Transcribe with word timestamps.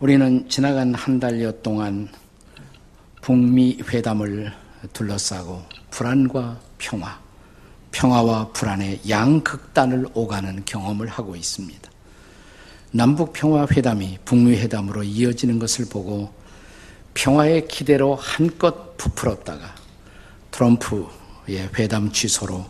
우리는 0.00 0.48
지나간 0.48 0.92
한 0.92 1.20
달여 1.20 1.52
동안 1.62 2.08
북미 3.22 3.78
회담을 3.80 4.52
둘러싸고 4.92 5.62
불안과 5.90 6.58
평화, 6.78 7.18
평화와 7.92 8.48
불안의 8.48 9.02
양극단을 9.08 10.08
오가는 10.12 10.64
경험을 10.64 11.06
하고 11.06 11.36
있습니다. 11.36 11.90
남북 12.90 13.32
평화 13.32 13.66
회담이 13.70 14.18
북미 14.24 14.56
회담으로 14.56 15.04
이어지는 15.04 15.60
것을 15.60 15.86
보고 15.88 16.34
평화의 17.14 17.68
기대로 17.68 18.16
한껏 18.16 18.96
부풀었다가 18.96 19.74
트럼프의 20.50 21.70
회담 21.78 22.10
취소로 22.10 22.66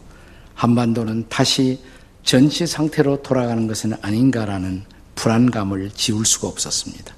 한반도는 0.54 1.26
다시 1.30 1.82
전시 2.22 2.66
상태로 2.66 3.22
돌아가는 3.22 3.66
것은 3.66 3.94
아닌가라는 4.02 4.93
불안감을 5.14 5.90
지울 5.94 6.24
수가 6.24 6.48
없었습니다. 6.48 7.14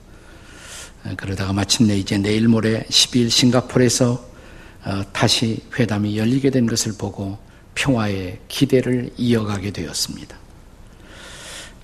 그러다가 1.16 1.52
마침내 1.52 1.96
이제 1.96 2.18
내일 2.18 2.48
모레 2.48 2.84
10일 2.88 3.30
싱가포르에서 3.30 4.36
어, 4.84 5.02
다시 5.12 5.64
회담이 5.76 6.16
열리게 6.16 6.50
된 6.50 6.66
것을 6.66 6.92
보고 6.96 7.38
평화의 7.74 8.38
기대를 8.48 9.10
이어가게 9.16 9.72
되었습니다. 9.72 10.36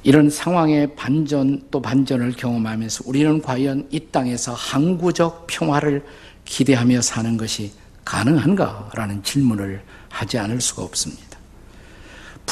이런 0.05 0.31
상황의 0.31 0.95
반전 0.97 1.63
또 1.71 1.83
반전을 1.83 2.33
경험하면서 2.33 3.05
우리는 3.07 3.43
과연 3.43 3.89
이 3.91 4.01
땅에서 4.11 4.55
항구적 4.55 5.47
평화를 5.49 6.05
기대하며 6.45 7.03
사는 7.03 7.37
것이 7.37 7.73
가능한가라는 8.05 9.23
질문을 9.23 9.83
하지 10.09 10.39
않을 10.39 10.61
수가 10.61 10.83
없습니다. 10.83 11.32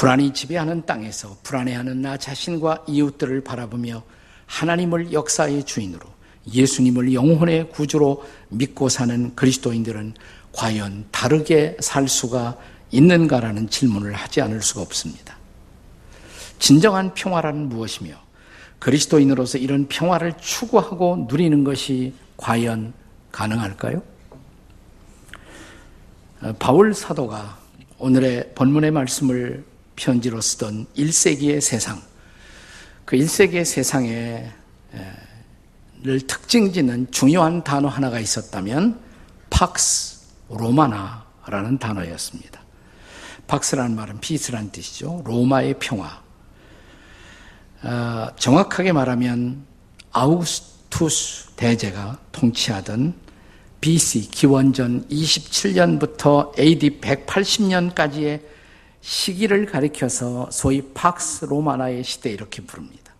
불안이 0.01 0.33
지배하는 0.33 0.87
땅에서 0.87 1.37
불안해하는 1.43 2.01
나 2.01 2.17
자신과 2.17 2.85
이웃들을 2.87 3.43
바라보며 3.43 4.01
하나님을 4.47 5.13
역사의 5.13 5.63
주인으로 5.63 6.01
예수님을 6.51 7.13
영혼의 7.13 7.69
구주로 7.69 8.25
믿고 8.49 8.89
사는 8.89 9.35
그리스도인들은 9.35 10.15
과연 10.53 11.05
다르게 11.11 11.77
살 11.81 12.07
수가 12.07 12.57
있는가라는 12.89 13.69
질문을 13.69 14.13
하지 14.13 14.41
않을 14.41 14.63
수가 14.63 14.81
없습니다. 14.81 15.37
진정한 16.57 17.13
평화라는 17.13 17.69
무엇이며 17.69 18.15
그리스도인으로서 18.79 19.59
이런 19.59 19.87
평화를 19.87 20.33
추구하고 20.39 21.27
누리는 21.29 21.63
것이 21.63 22.11
과연 22.37 22.93
가능할까요? 23.31 24.01
어, 26.41 26.55
바울 26.57 26.91
사도가 26.95 27.59
오늘의 27.99 28.53
본문의 28.55 28.89
말씀을 28.89 29.69
편지로 30.01 30.41
쓰던 30.41 30.87
1세기의 30.97 31.61
세상, 31.61 32.01
그 33.05 33.15
1세기의 33.17 33.65
세상에 33.65 34.51
를 36.03 36.19
특징 36.21 36.73
짓는 36.73 37.11
중요한 37.11 37.63
단어 37.63 37.87
하나가 37.87 38.19
있었다면 38.19 38.99
팍스 39.51 40.21
로마나라는 40.49 41.77
단어였습니다. 41.79 42.59
팍스라는 43.45 43.95
말은 43.95 44.19
피스란 44.19 44.71
뜻이죠. 44.71 45.21
로마의 45.23 45.75
평화. 45.77 46.19
어, 47.83 48.27
정확하게 48.35 48.93
말하면 48.93 49.63
아우스투스 50.11 51.51
대제가 51.55 52.17
통치하던 52.31 53.13
BC 53.81 54.31
기원전 54.31 55.07
27년부터 55.09 56.57
AD 56.57 56.99
180년까지의 56.99 58.41
시기를 59.01 59.65
가리켜서 59.65 60.49
소위 60.51 60.81
팍스 60.93 61.45
로마나의 61.45 62.03
시대 62.03 62.31
이렇게 62.31 62.61
부릅니다. 62.61 63.13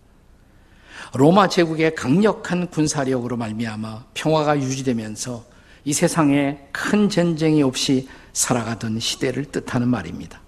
로마 1.14 1.50
제국의 1.50 1.96
강력한 1.96 2.70
군사력으로 2.70 3.36
말미암아 3.36 4.06
평화가 4.14 4.58
유지되면서 4.60 5.44
이 5.84 5.94
세상에 5.94 6.60
큰 6.72 7.10
전쟁이 7.10 7.64
없이 7.64 8.08
살아가던 8.34 9.00
시대를 9.00 9.46
뜻하는 9.46 9.88
말입니다. 9.90 10.40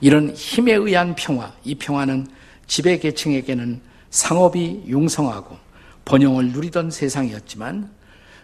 이런 0.00 0.30
힘에 0.30 0.72
의한 0.72 1.14
평화, 1.14 1.52
이 1.64 1.74
평화는 1.74 2.28
지배 2.66 2.98
계층에게는 2.98 3.80
상업이 4.10 4.84
융성하고 4.86 5.56
번영을 6.04 6.52
누리던 6.52 6.90
세상이었지만 6.90 7.90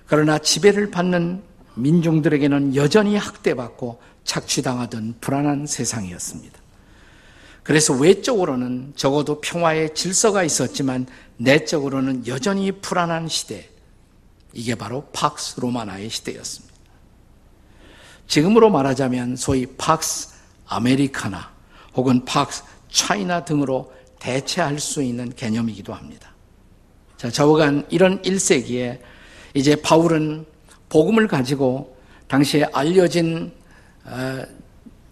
그러나 0.07 0.39
지배를 0.39 0.91
받는 0.91 1.43
민중들에게는 1.75 2.75
여전히 2.75 3.17
학대받고 3.17 4.01
착취당하던 4.29 5.17
불안한 5.21 5.67
세상이었습니다. 5.67 6.59
그래서 7.63 7.95
외적으로는 7.95 8.93
적어도 8.95 9.41
평화의 9.41 9.95
질서가 9.95 10.45
있었지만 10.45 11.07
내적으로는 11.39 12.27
여전히 12.27 12.73
불안한 12.73 13.29
시대. 13.29 13.69
이게 14.53 14.75
바로 14.75 15.07
팍스 15.13 15.61
로마나의 15.61 16.11
시대였습니다. 16.11 16.75
지금으로 18.27 18.71
말하자면 18.71 19.37
소위 19.37 19.67
팍스 19.67 20.29
아메리카나 20.67 21.51
혹은 21.95 22.25
팍스 22.25 22.63
차이나 22.91 23.45
등으로 23.45 23.93
대체할 24.19 24.79
수 24.79 25.03
있는 25.03 25.33
개념이기도 25.35 25.95
합니다. 25.95 26.35
자, 27.17 27.31
저간 27.31 27.87
이런 27.89 28.21
1세기에 28.23 29.01
이제 29.55 29.77
바울은 29.77 30.45
복음을 30.89 31.27
가지고 31.29 31.97
당시에 32.29 32.65
알려진 32.73 33.53
어, 33.53 33.58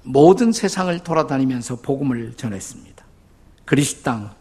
모든 0.03 0.53
세상을 0.53 0.99
돌아다니면서 1.01 1.77
복음을 1.77 2.35
전했습니다. 2.35 3.05
그리스 3.65 4.03
땅 4.03 4.35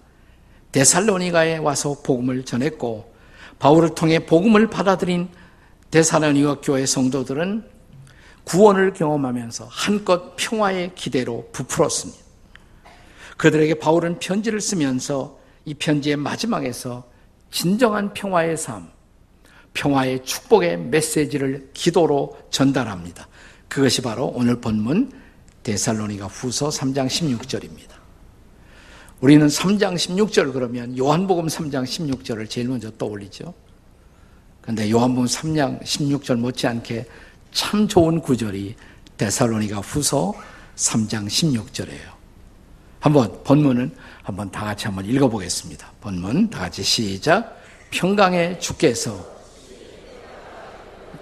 데살로니가에 0.72 1.58
와서 1.58 1.98
복음을 2.04 2.46
전했고 2.46 3.14
바울을 3.60 3.96
통해 3.96 4.20
복음을 4.26 4.70
받아들인 4.70 5.30
데살로니가 5.90 6.62
교회 6.62 6.86
성도들은 6.86 7.64
구원을 8.44 8.94
경험하면서 8.94 9.68
한껏 9.72 10.36
평화의 10.36 10.94
기대로 10.94 11.50
부풀었습니다. 11.52 12.24
그들에게 13.38 13.76
바울은 13.76 14.20
편지를 14.20 14.62
쓰면서 14.62 15.40
이 15.66 15.74
편지의 15.74 16.18
마지막에서 16.18 17.10
진정한 17.50 18.14
평화의 18.14 18.56
삶, 18.58 18.90
평화의 19.74 20.24
축복의 20.24 20.78
메시지를 20.78 21.72
기도로 21.74 22.38
전달합니다. 22.50 23.28
그것이 23.68 24.02
바로 24.02 24.28
오늘 24.28 24.62
본문 24.62 25.12
데살로니가 25.64 26.28
후서 26.28 26.70
3장 26.70 27.08
16절입니다. 27.08 27.96
우리는 29.22 29.48
3장 29.48 29.96
16절 29.96 30.54
그러면 30.54 30.98
요한복음 30.98 31.48
3장 31.48 31.84
16절을 31.84 32.50
제일 32.50 32.68
먼저 32.68 32.92
떠올리죠. 32.92 33.54
그런데 34.62 34.90
요한복음 34.92 35.26
3장 35.26 35.82
16절 35.82 36.38
못지않게 36.38 37.06
참 37.52 37.88
좋은 37.88 38.20
구절이 38.22 38.76
데살로니가 39.18 39.78
후서 39.78 40.34
3장 40.76 41.28
16절이에요. 41.28 42.16
한번 43.00 43.44
본문은 43.44 43.96
한번 44.24 44.52
다 44.52 44.66
같이 44.66 44.86
한번 44.86 45.06
읽어보겠습니다. 45.06 45.92
본문 46.02 46.50
다 46.50 46.60
같이 46.60 46.84
시작. 46.84 47.62
평강의 47.92 48.60
주께서 48.60 49.35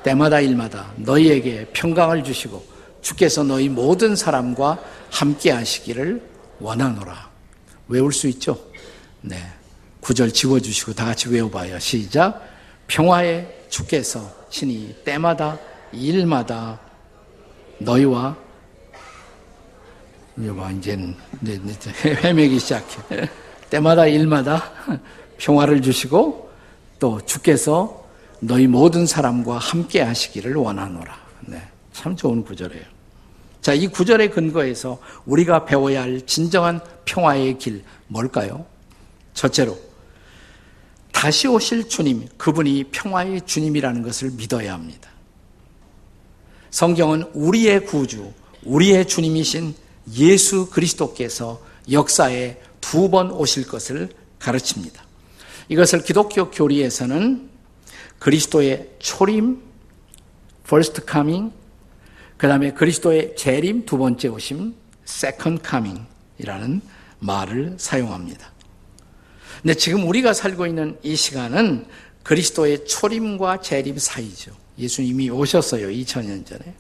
때마다 0.03 0.39
일마다 0.39 0.91
너희에게 0.97 1.67
평강을 1.73 2.23
주시고 2.23 2.63
주께서 3.01 3.43
너희 3.43 3.69
모든 3.69 4.15
사람과 4.15 4.79
함께 5.11 5.51
하시기를 5.51 6.21
원하노라. 6.59 7.29
외울 7.87 8.13
수 8.13 8.27
있죠? 8.27 8.57
네. 9.21 9.37
구절 9.99 10.31
지워주시고 10.31 10.93
다 10.93 11.05
같이 11.05 11.29
외워봐요. 11.29 11.79
시작. 11.79 12.41
평화의 12.87 13.65
주께서 13.69 14.29
신이 14.49 14.95
때마다 15.05 15.57
일마다 15.91 16.79
너희와 17.79 18.35
이봐 20.37 20.71
이제는 20.71 21.15
헤매기 22.23 22.59
시작해. 22.59 23.29
때마다 23.69 24.07
일마다 24.07 24.71
평화를 25.37 25.81
주시고 25.81 26.51
또 26.99 27.21
주께서 27.25 28.02
너희 28.45 28.67
모든 28.67 29.05
사람과 29.05 29.57
함께 29.57 30.01
하시기를 30.01 30.55
원하노라. 30.55 31.17
네. 31.47 31.61
참 31.93 32.15
좋은 32.15 32.43
구절이에요. 32.43 32.83
자, 33.61 33.73
이 33.73 33.87
구절의 33.87 34.31
근거에서 34.31 34.99
우리가 35.25 35.63
배워야 35.63 36.01
할 36.01 36.21
진정한 36.25 36.81
평화의 37.05 37.57
길 37.57 37.83
뭘까요? 38.07 38.65
첫째로 39.33 39.79
다시 41.13 41.47
오실 41.47 41.87
주님, 41.87 42.27
그분이 42.37 42.85
평화의 42.91 43.41
주님이라는 43.45 44.03
것을 44.03 44.31
믿어야 44.31 44.73
합니다. 44.73 45.09
성경은 46.69 47.29
우리의 47.33 47.85
구주, 47.85 48.33
우리의 48.63 49.07
주님이신 49.07 49.73
예수 50.15 50.69
그리스도께서 50.69 51.61
역사에 51.89 52.57
두 52.81 53.09
번 53.09 53.31
오실 53.31 53.67
것을 53.67 54.09
가르칩니다. 54.39 55.01
이것을 55.69 56.03
기독교 56.03 56.51
교리에서는 56.51 57.52
그리스도의 58.23 58.89
초림, 58.99 59.61
first 60.63 61.01
coming, 61.11 61.53
그 62.37 62.47
다음에 62.47 62.71
그리스도의 62.71 63.35
재림, 63.35 63.85
두 63.85 63.97
번째 63.97 64.29
오심, 64.29 64.75
second 65.05 65.61
coming 65.67 66.05
이라는 66.37 66.79
말을 67.19 67.75
사용합니다. 67.77 68.49
근데 69.61 69.73
지금 69.73 70.07
우리가 70.07 70.31
살고 70.33 70.67
있는 70.67 70.97
이 71.03 71.17
시간은 71.17 71.85
그리스도의 72.23 72.85
초림과 72.85 73.59
재림 73.59 73.97
사이죠. 73.97 74.53
예수님이 74.77 75.29
오셨어요. 75.29 75.89
2000년 75.89 76.45
전에. 76.45 76.73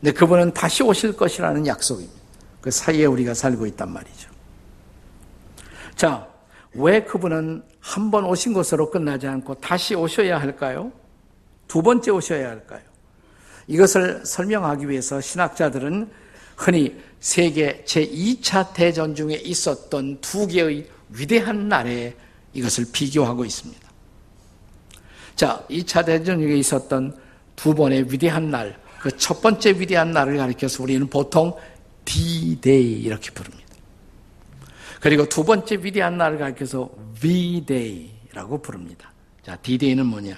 근데 0.00 0.10
그분은 0.12 0.54
다시 0.54 0.82
오실 0.82 1.12
것이라는 1.12 1.68
약속입니다. 1.68 2.20
그 2.60 2.72
사이에 2.72 3.04
우리가 3.04 3.34
살고 3.34 3.64
있단 3.66 3.92
말이죠. 3.92 4.28
자, 5.94 6.31
왜 6.74 7.02
그분은 7.04 7.62
한 7.80 8.10
번 8.10 8.24
오신 8.24 8.52
것으로 8.52 8.90
끝나지 8.90 9.26
않고 9.26 9.54
다시 9.56 9.94
오셔야 9.94 10.40
할까요? 10.40 10.92
두 11.68 11.82
번째 11.82 12.10
오셔야 12.12 12.48
할까요? 12.48 12.80
이것을 13.66 14.24
설명하기 14.24 14.88
위해서 14.88 15.20
신학자들은 15.20 16.10
흔히 16.56 17.00
세계 17.20 17.82
제2차 17.84 18.72
대전 18.74 19.14
중에 19.14 19.34
있었던 19.34 20.20
두 20.20 20.46
개의 20.46 20.88
위대한 21.10 21.68
날에 21.68 22.14
이것을 22.54 22.86
비교하고 22.92 23.44
있습니다. 23.44 23.80
자, 25.36 25.64
2차 25.70 26.04
대전 26.04 26.40
중에 26.40 26.56
있었던 26.56 27.16
두 27.56 27.74
번의 27.74 28.12
위대한 28.12 28.50
날, 28.50 28.78
그 29.00 29.10
첫 29.16 29.40
번째 29.40 29.70
위대한 29.80 30.12
날을 30.12 30.36
가리켜서 30.36 30.82
우리는 30.82 31.06
보통 31.08 31.56
D-Day 32.04 33.02
이렇게 33.02 33.30
부릅니다. 33.30 33.61
그리고 35.02 35.28
두 35.28 35.42
번째 35.42 35.80
위대한 35.82 36.16
날을 36.16 36.38
가리켜서 36.38 36.88
V-Day라고 37.20 38.62
부릅니다. 38.62 39.10
자, 39.44 39.56
D-Day는 39.56 40.06
뭐냐? 40.06 40.36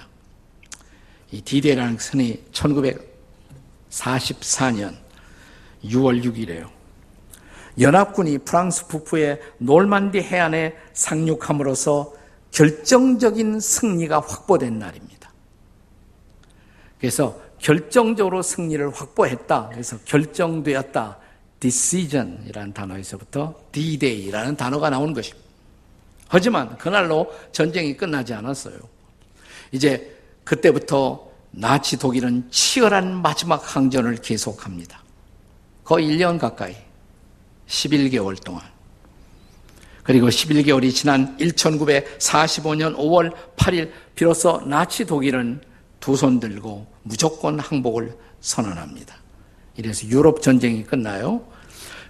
이 1.29 1.39
D-Day라는 1.39 1.97
것은 1.97 2.35
1944년 2.51 4.95
6월 5.83 6.23
6일에요. 6.23 6.67
연합군이 7.79 8.39
프랑스 8.39 8.87
북부의 8.87 9.39
놀만디 9.59 10.21
해안에 10.21 10.75
상륙함으로써 10.93 12.11
결정적인 12.49 13.59
승리가 13.59 14.19
확보된 14.19 14.79
날입니다. 14.79 15.31
그래서 16.97 17.39
결정적으로 17.59 18.41
승리를 18.41 18.89
확보했다. 18.89 19.69
그래서 19.69 19.99
결정되었다. 20.05 21.19
Decision이라는 21.59 22.73
단어에서부터 22.73 23.55
D-Day라는 23.71 24.55
단어가 24.55 24.89
나오는 24.89 25.13
것입니다. 25.13 25.45
하지만 26.27 26.77
그날로 26.77 27.31
전쟁이 27.51 27.95
끝나지 27.95 28.33
않았어요. 28.33 28.77
이제 29.71 30.15
그때부터 30.43 31.31
나치 31.51 31.97
독일은 31.97 32.49
치열한 32.51 33.21
마지막 33.21 33.75
항전을 33.75 34.17
계속합니다. 34.17 35.01
거의 35.83 36.07
1년 36.07 36.39
가까이, 36.39 36.75
11개월 37.67 38.43
동안. 38.43 38.63
그리고 40.03 40.27
11개월이 40.27 40.93
지난 40.93 41.35
1945년 41.37 42.95
5월 42.95 43.33
8일 43.55 43.91
비로소 44.13 44.61
나치 44.65 45.05
독일은 45.05 45.61
두 45.99 46.15
손 46.15 46.39
들고 46.39 46.85
무조건 47.01 47.59
항복을 47.59 48.15
선언합니다. 48.41 49.15
이래서 49.77 50.07
유럽 50.07 50.41
전쟁이 50.41 50.83
끝나요. 50.83 51.45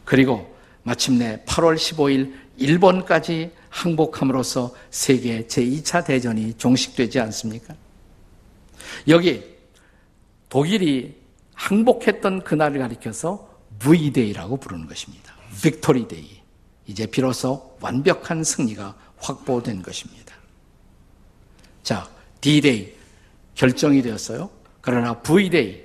그리고 0.04 0.56
마침내 0.84 1.44
8월 1.46 1.76
15일 1.76 2.34
일본까지 2.58 3.52
항복함으로써 3.70 4.74
세계 4.92 5.46
제2차 5.48 6.06
대전이 6.06 6.54
종식되지 6.58 7.20
않습니까? 7.20 7.76
여기 9.08 9.44
독일이 10.50 11.16
항복했던 11.54 12.44
그날을 12.44 12.80
가리켜서 12.80 13.50
V-Day라고 13.80 14.58
부르는 14.58 14.88
것입니다. 14.88 15.34
Victory 15.62 16.08
Day. 16.08 16.42
이제 16.88 17.08
비로소 17.08 17.76
완벽한 17.82 18.44
승리가 18.44 18.96
확보된 19.18 19.82
것입니다. 19.82 20.36
자, 21.84 22.10
D-Day 22.42 22.94
결정이 23.56 24.02
되었어요. 24.02 24.50
그러나 24.82 25.20
V-Day 25.22 25.85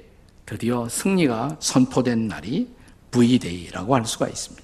드디어 0.50 0.88
승리가 0.88 1.56
선포된 1.60 2.28
날이 2.28 2.68
V-Day라고 3.10 3.94
할 3.94 4.04
수가 4.04 4.28
있습니다. 4.28 4.62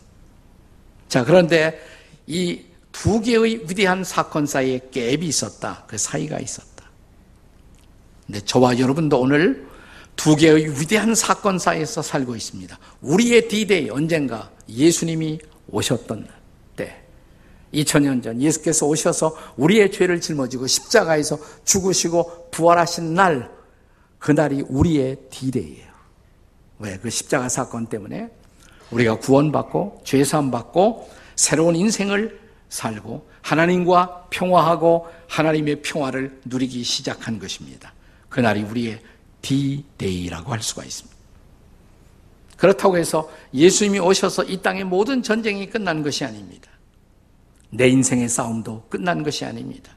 자, 1.09 1.25
그런데 1.25 1.81
이 2.27 2.77
두 3.03 3.21
개의 3.21 3.61
위대한 3.69 4.03
사건 4.05 4.47
사이에 4.47 4.81
갭이 4.91 5.23
있었다. 5.25 5.85
그 5.87 5.99
사이가 5.99 6.41
있었다. 6.41 6.91
근데 8.27 8.41
저와 8.41 8.79
여러분도 8.79 9.21
오늘 9.21 9.69
두 10.17 10.35
개의 10.35 10.81
위대한 10.81 11.15
사건 11.15 11.59
사이에서 11.59 12.00
살고 12.00 12.35
있습니다. 12.35 12.79
우리의 13.03 13.49
D-Day 13.49 13.91
언젠가 13.91 14.50
예수님이 14.67 15.38
오셨던 15.69 16.27
때, 16.75 17.03
2000년 17.75 18.23
전 18.23 18.41
예수께서 18.41 18.87
오셔서 18.87 19.37
우리의 19.59 19.93
죄를 19.93 20.23
짊어지고 20.23 20.67
십자가에서 20.67 21.38
죽으시고 21.67 22.49
부활하신 22.50 23.12
날, 23.12 23.50
그날이 24.26 24.64
우리의 24.67 25.19
D-Day예요. 25.31 25.87
왜? 26.81 26.99
그 26.99 27.11
십자가 27.11 27.49
사건 27.49 27.87
때문에 27.87 28.28
우리가 28.90 29.20
구원받고 29.20 30.00
죄사함 30.02 30.50
받고 30.50 31.08
새로운 31.37 31.76
인생을 31.76 32.40
살고 32.69 33.28
하나님과 33.43 34.26
평화하고 34.31 35.06
하나님의 35.28 35.82
평화를 35.82 36.40
누리기 36.44 36.82
시작한 36.82 37.38
것입니다. 37.38 37.94
그날이 38.28 38.64
우리의 38.64 39.00
D-Day라고 39.43 40.50
할 40.50 40.61
수가 40.61 40.82
있습니다. 40.82 41.17
그렇다고 42.56 42.96
해서 42.96 43.31
예수님이 43.55 44.00
오셔서 44.00 44.43
이 44.43 44.61
땅의 44.61 44.82
모든 44.87 45.23
전쟁이 45.23 45.70
끝난 45.70 46.02
것이 46.02 46.25
아닙니다. 46.25 46.69
내 47.70 47.87
인생의 47.87 48.28
싸움도 48.28 48.87
끝난 48.88 49.23
것이 49.23 49.44
아닙니다. 49.44 49.95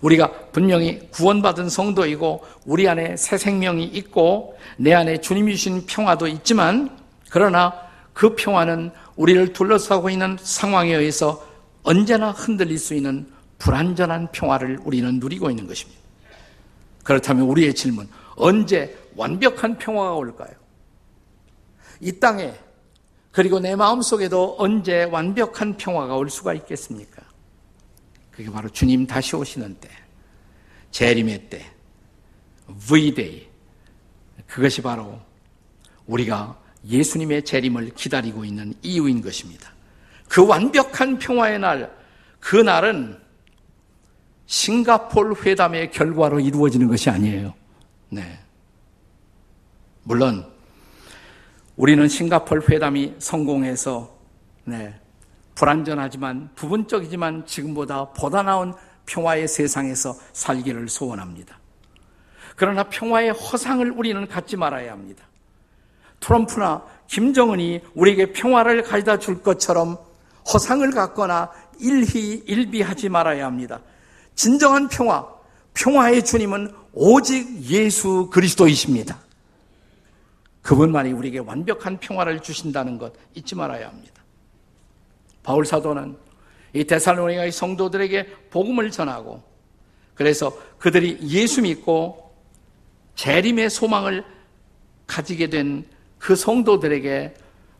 우리가 0.00 0.30
분명히 0.52 1.00
구원받은 1.10 1.68
성도이고 1.68 2.44
우리 2.66 2.88
안에 2.88 3.16
새 3.16 3.38
생명이 3.38 3.84
있고 3.84 4.58
내 4.76 4.92
안에 4.94 5.20
주님이 5.20 5.56
주신 5.56 5.86
평화도 5.86 6.26
있지만 6.28 6.96
그러나 7.30 7.74
그 8.12 8.34
평화는 8.34 8.92
우리를 9.16 9.52
둘러싸고 9.52 10.10
있는 10.10 10.36
상황에 10.40 10.94
의해서 10.94 11.44
언제나 11.82 12.30
흔들릴 12.30 12.78
수 12.78 12.94
있는 12.94 13.26
불안전한 13.58 14.32
평화를 14.32 14.78
우리는 14.84 15.18
누리고 15.18 15.50
있는 15.50 15.66
것입니다. 15.66 16.00
그렇다면 17.02 17.46
우리의 17.46 17.74
질문, 17.74 18.08
언제 18.36 18.96
완벽한 19.16 19.78
평화가 19.78 20.14
올까요? 20.14 20.52
이 22.00 22.12
땅에 22.18 22.54
그리고 23.30 23.58
내 23.58 23.74
마음속에도 23.74 24.56
언제 24.58 25.04
완벽한 25.04 25.76
평화가 25.76 26.16
올 26.16 26.30
수가 26.30 26.54
있겠습니까? 26.54 27.13
그게 28.36 28.50
바로 28.50 28.68
주님 28.68 29.06
다시 29.06 29.36
오시는 29.36 29.76
때, 29.80 29.88
재림의 30.90 31.48
때, 31.48 31.64
V-Day. 32.88 33.48
그것이 34.46 34.82
바로 34.82 35.20
우리가 36.06 36.58
예수님의 36.86 37.44
재림을 37.44 37.94
기다리고 37.94 38.44
있는 38.44 38.74
이유인 38.82 39.22
것입니다. 39.22 39.72
그 40.28 40.46
완벽한 40.46 41.18
평화의 41.18 41.58
날, 41.60 41.96
그 42.40 42.56
날은 42.56 43.18
싱가폴 44.46 45.36
회담의 45.44 45.90
결과로 45.90 46.40
이루어지는 46.40 46.88
것이 46.88 47.08
아니에요. 47.08 47.54
네. 48.10 48.38
물론 50.02 50.46
우리는 51.76 52.06
싱가폴 52.06 52.64
회담이 52.68 53.14
성공해서 53.18 54.14
네, 54.64 54.94
불안전하지만 55.54 56.50
부분적이지만 56.54 57.46
지금보다 57.46 58.10
보다 58.10 58.42
나은 58.42 58.74
평화의 59.06 59.48
세상에서 59.48 60.16
살기를 60.32 60.88
소원합니다. 60.88 61.58
그러나 62.56 62.84
평화의 62.84 63.30
허상을 63.30 63.90
우리는 63.92 64.26
갖지 64.28 64.56
말아야 64.56 64.92
합니다. 64.92 65.24
트럼프나 66.20 66.84
김정은이 67.08 67.82
우리에게 67.94 68.32
평화를 68.32 68.82
가져다 68.82 69.18
줄 69.18 69.42
것처럼 69.42 69.98
허상을 70.52 70.88
갖거나 70.92 71.50
일희 71.80 72.42
일비하지 72.46 73.08
말아야 73.08 73.46
합니다. 73.46 73.80
진정한 74.34 74.88
평화, 74.88 75.26
평화의 75.74 76.24
주님은 76.24 76.72
오직 76.92 77.62
예수 77.64 78.30
그리스도이십니다. 78.32 79.18
그분만이 80.62 81.12
우리에게 81.12 81.40
완벽한 81.40 81.98
평화를 81.98 82.40
주신다는 82.40 82.98
것 82.98 83.12
잊지 83.34 83.54
말아야 83.54 83.88
합니다. 83.88 84.13
바울 85.44 85.64
사도는 85.64 86.16
이 86.72 86.82
데살로니가의 86.82 87.52
성도들에게 87.52 88.48
복음을 88.50 88.90
전하고 88.90 89.44
그래서 90.16 90.52
그들이 90.78 91.18
예수 91.22 91.62
믿고 91.62 92.34
재림의 93.14 93.70
소망을 93.70 94.24
가지게 95.06 95.50
된 95.50 95.94
그 96.24 96.34
성도들에게 96.34 97.34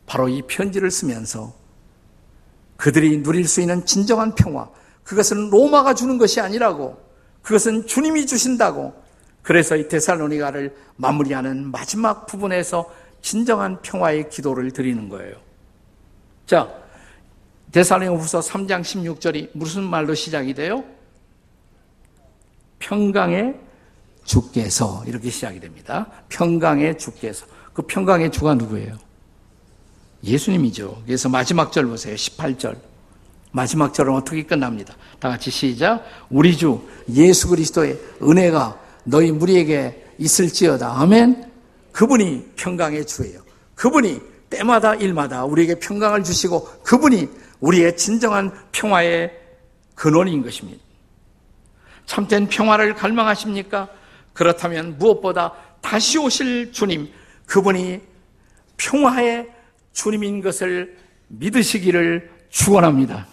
바로 0.05 0.29
이 0.29 0.43
편지를 0.43 0.91
쓰면서 0.91 1.51
그들이 2.77 3.23
누릴 3.23 3.47
수 3.47 3.59
있는 3.59 3.83
진정한 3.87 4.35
평화, 4.35 4.69
그것은 5.03 5.49
로마가 5.49 5.95
주는 5.95 6.19
것이 6.19 6.39
아니라고, 6.39 6.95
그것은 7.41 7.87
주님이 7.87 8.27
주신다고, 8.27 8.93
그래서 9.41 9.75
이 9.75 9.87
데살로니가를 9.87 10.75
마무리하는 10.95 11.71
마지막 11.71 12.27
부분에서 12.27 12.93
진정한 13.23 13.81
평화의 13.81 14.29
기도를 14.29 14.69
드리는 14.69 15.09
거예요. 15.09 15.37
자, 16.45 16.71
데살로니가후서 17.75 18.39
3장 18.39 18.81
16절이 18.81 19.49
무슨 19.51 19.83
말로 19.83 20.15
시작이 20.15 20.53
돼요? 20.53 20.85
평강의 22.79 23.53
주께서 24.23 25.03
이렇게 25.05 25.29
시작이 25.29 25.59
됩니다. 25.59 26.07
평강의 26.29 26.97
주께서. 26.97 27.45
그 27.73 27.81
평강의 27.81 28.31
주가 28.31 28.53
누구예요? 28.53 28.95
예수님이죠. 30.23 31.03
그래서 31.05 31.27
마지막 31.27 31.73
절 31.73 31.87
보세요. 31.87 32.15
18절. 32.15 32.77
마지막 33.51 33.93
절은 33.93 34.13
어떻게 34.13 34.43
끝납니다. 34.43 34.95
다 35.19 35.27
같이 35.27 35.51
시작. 35.51 36.01
우리 36.29 36.55
주 36.55 36.81
예수 37.09 37.49
그리스도의 37.49 37.99
은혜가 38.21 38.79
너희 39.03 39.33
무리에게 39.33 40.13
있을지어다. 40.17 41.01
아멘. 41.01 41.51
그분이 41.91 42.51
평강의 42.55 43.05
주예요. 43.05 43.41
그분이 43.75 44.34
때마다 44.55 44.95
일마다 44.95 45.43
우리에게 45.43 45.79
평강을 45.79 46.23
주시고 46.23 46.81
그분이 46.83 47.29
우리의 47.59 47.97
진정한 47.97 48.51
평화의 48.71 49.31
근원인 49.95 50.43
것입니다. 50.43 50.83
참된 52.05 52.47
평화를 52.47 52.93
갈망하십니까? 52.95 53.89
그렇다면 54.33 54.97
무엇보다 54.97 55.53
다시 55.81 56.17
오실 56.17 56.71
주님, 56.71 57.11
그분이 57.45 58.01
평화의 58.77 59.51
주님인 59.93 60.41
것을 60.41 60.97
믿으시기를 61.27 62.31
축원합니다. 62.49 63.27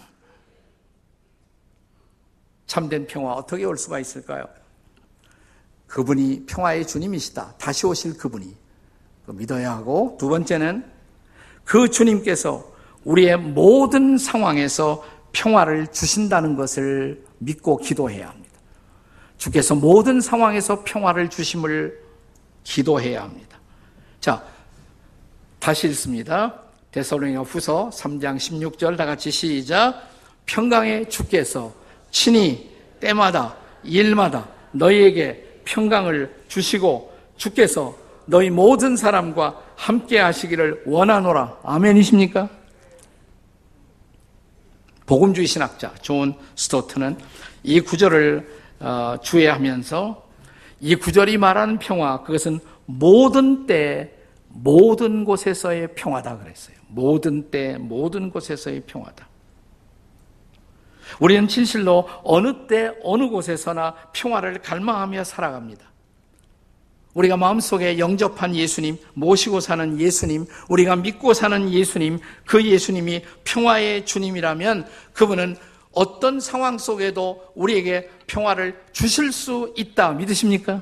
참된 2.65 3.05
평화 3.05 3.33
어떻게 3.33 3.65
올 3.65 3.77
수가 3.77 3.99
있을까요? 3.99 4.45
그분이 5.87 6.45
평화의 6.47 6.87
주님이시다. 6.87 7.55
다시 7.59 7.85
오실 7.85 8.17
그분이 8.17 8.55
그 9.25 9.31
믿어야 9.31 9.73
하고 9.73 10.17
두 10.19 10.27
번째는 10.27 10.92
그 11.63 11.89
주님께서 11.89 12.71
우리의 13.03 13.37
모든 13.37 14.17
상황에서 14.17 15.03
평화를 15.31 15.87
주신다는 15.87 16.55
것을 16.55 17.23
믿고 17.39 17.77
기도해야 17.77 18.29
합니다. 18.29 18.53
주께서 19.37 19.75
모든 19.75 20.21
상황에서 20.21 20.83
평화를 20.83 21.29
주심을 21.29 21.99
기도해야 22.63 23.23
합니다. 23.23 23.59
자, 24.21 24.43
다시 25.59 25.87
읽습니다. 25.87 26.61
데살로니가 26.91 27.41
후서 27.41 27.89
3장 27.93 28.37
16절 28.37 28.95
다 28.95 29.05
같이 29.05 29.31
시작. 29.31 30.07
평강의 30.45 31.09
주께서 31.09 31.73
친히 32.11 32.69
때마다 32.99 33.55
일마다 33.83 34.47
너희에게 34.71 35.61
평강을 35.65 36.43
주시고 36.47 37.11
주께서 37.37 37.95
너희 38.25 38.49
모든 38.49 38.95
사람과 38.95 39.61
함께 39.75 40.19
하시기를 40.19 40.83
원하노라. 40.85 41.59
아멘이십니까? 41.63 42.49
복음주의 45.05 45.47
신학자 45.47 45.93
존 46.01 46.35
스토트는 46.55 47.17
이 47.63 47.81
구절을 47.81 48.63
어, 48.79 49.17
주의하면서 49.21 50.23
이 50.79 50.95
구절이 50.95 51.37
말하는 51.37 51.79
평화 51.79 52.21
그것은 52.23 52.59
모든 52.85 53.65
때 53.65 54.13
모든 54.49 55.23
곳에서의 55.23 55.95
평화다 55.95 56.37
그랬어요. 56.37 56.75
모든 56.87 57.49
때 57.49 57.77
모든 57.77 58.29
곳에서의 58.29 58.83
평화다. 58.85 59.27
우리는 61.19 61.47
진실로 61.47 62.07
어느 62.23 62.67
때 62.67 62.91
어느 63.03 63.29
곳에서나 63.29 63.95
평화를 64.13 64.61
갈망하며 64.61 65.23
살아갑니다. 65.23 65.92
우리가 67.13 67.37
마음속에 67.37 67.99
영접한 67.99 68.55
예수님, 68.55 68.97
모시고 69.13 69.59
사는 69.59 69.99
예수님, 69.99 70.45
우리가 70.69 70.95
믿고 70.95 71.33
사는 71.33 71.71
예수님, 71.71 72.19
그 72.45 72.63
예수님이 72.65 73.21
평화의 73.43 74.05
주님이라면 74.05 74.87
그분은 75.13 75.55
어떤 75.91 76.39
상황 76.39 76.77
속에도 76.77 77.43
우리에게 77.53 78.09
평화를 78.25 78.79
주실 78.91 79.31
수 79.31 79.73
있다. 79.77 80.13
믿으십니까? 80.13 80.81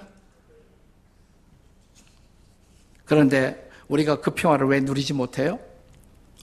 그런데 3.03 3.69
우리가 3.89 4.21
그 4.21 4.31
평화를 4.31 4.67
왜 4.67 4.79
누리지 4.79 5.13
못해요? 5.13 5.59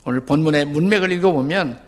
오늘 0.05 0.21
본문의 0.21 0.67
문맥을 0.67 1.11
읽어보면 1.13 1.81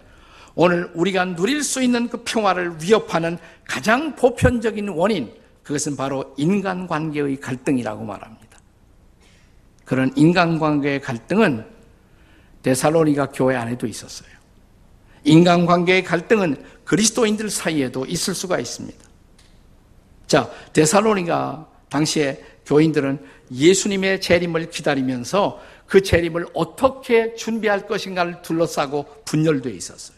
오늘 0.54 0.90
우리가 0.94 1.36
누릴 1.36 1.62
수 1.62 1.82
있는 1.82 2.08
그 2.08 2.22
평화를 2.24 2.76
위협하는 2.82 3.38
가장 3.64 4.16
보편적인 4.16 4.88
원인, 4.88 5.32
그것은 5.62 5.96
바로 5.96 6.34
인간관계의 6.36 7.40
갈등이라고 7.40 8.04
말합니다. 8.04 8.58
그런 9.84 10.12
인간관계의 10.16 11.00
갈등은 11.00 11.66
데살로니가 12.62 13.30
교회 13.32 13.56
안에도 13.56 13.86
있었어요. 13.86 14.30
인간관계의 15.24 16.04
갈등은 16.04 16.62
그리스도인들 16.84 17.50
사이에도 17.50 18.06
있을 18.06 18.34
수가 18.34 18.58
있습니다. 18.58 18.98
자, 20.26 20.50
데살로니가 20.72 21.68
당시에 21.88 22.42
교인들은 22.66 23.24
예수님의 23.52 24.20
재림을 24.20 24.70
기다리면서 24.70 25.60
그 25.86 26.02
재림을 26.02 26.46
어떻게 26.54 27.34
준비할 27.34 27.86
것인가를 27.86 28.42
둘러싸고 28.42 29.22
분열되어 29.24 29.72
있었어요. 29.72 30.16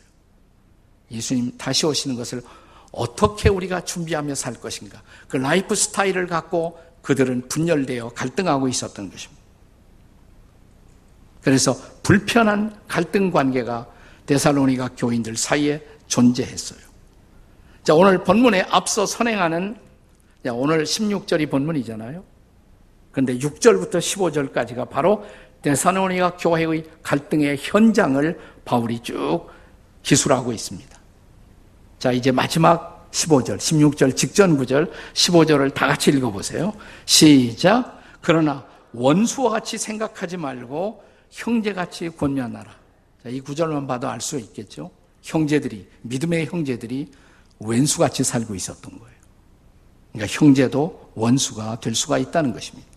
예수님 1.10 1.56
다시 1.56 1.86
오시는 1.86 2.16
것을 2.16 2.42
어떻게 2.92 3.48
우리가 3.48 3.84
준비하며 3.84 4.34
살 4.34 4.54
것인가. 4.54 5.02
그 5.28 5.38
라이프 5.38 5.74
스타일을 5.74 6.26
갖고 6.26 6.78
그들은 7.02 7.48
분열되어 7.48 8.10
갈등하고 8.10 8.68
있었던 8.68 9.10
것입니다. 9.10 9.42
그래서 11.40 11.76
불편한 12.02 12.78
갈등 12.86 13.30
관계가 13.32 13.88
데살로니가 14.26 14.90
교인들 14.96 15.36
사이에 15.36 15.84
존재했어요. 16.06 16.78
자, 17.82 17.94
오늘 17.94 18.22
본문에 18.22 18.66
앞서 18.70 19.06
선행하는 19.06 19.76
오늘 20.52 20.84
16절이 20.84 21.50
본문이잖아요. 21.50 22.22
그런데 23.10 23.38
6절부터 23.38 23.98
15절까지가 23.98 24.88
바로 24.88 25.24
데살로니가 25.62 26.36
교회의 26.36 26.84
갈등의 27.02 27.56
현장을 27.60 28.40
바울이 28.64 29.00
쭉 29.00 29.48
기술하고 30.02 30.52
있습니다. 30.52 31.01
자, 32.02 32.10
이제 32.10 32.32
마지막 32.32 33.08
15절, 33.12 33.58
16절 33.58 34.16
직전 34.16 34.56
구절, 34.56 34.90
15절을 35.12 35.72
다 35.72 35.86
같이 35.86 36.10
읽어보세요. 36.10 36.72
시작. 37.06 38.02
그러나 38.20 38.66
원수와 38.92 39.50
같이 39.50 39.78
생각하지 39.78 40.36
말고 40.36 41.00
형제같이 41.30 42.08
권면하라. 42.08 42.72
자, 43.22 43.28
이 43.28 43.40
구절만 43.40 43.86
봐도 43.86 44.08
알 44.08 44.20
수 44.20 44.36
있겠죠. 44.40 44.90
형제들이, 45.22 45.86
믿음의 46.02 46.46
형제들이 46.46 47.12
왼수같이 47.60 48.24
살고 48.24 48.56
있었던 48.56 48.98
거예요. 48.98 49.16
그러니까 50.10 50.36
형제도 50.36 51.08
원수가 51.14 51.78
될 51.78 51.94
수가 51.94 52.18
있다는 52.18 52.52
것입니다. 52.52 52.88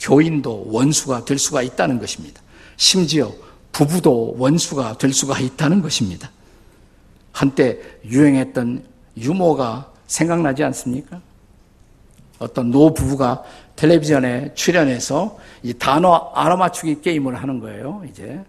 교인도 0.00 0.64
원수가 0.66 1.26
될 1.26 1.38
수가 1.38 1.62
있다는 1.62 2.00
것입니다. 2.00 2.42
심지어 2.76 3.32
부부도 3.70 4.34
원수가 4.36 4.98
될 4.98 5.12
수가 5.12 5.38
있다는 5.38 5.80
것입니다. 5.80 6.32
한때 7.32 7.78
유행했던 8.04 8.84
유머가 9.16 9.90
생각나지 10.06 10.62
않습니까? 10.64 11.20
어떤 12.38 12.70
노 12.70 12.92
부부가 12.92 13.42
텔레비전에 13.76 14.54
출연해서 14.54 15.38
이 15.62 15.72
단어 15.74 16.32
알아맞추기 16.34 17.00
게임을 17.00 17.40
하는 17.40 17.60
거예요, 17.60 18.02
이제. 18.08 18.42